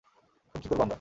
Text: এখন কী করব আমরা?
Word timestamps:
এখন 0.47 0.59
কী 0.61 0.67
করব 0.69 0.81
আমরা? 0.81 0.89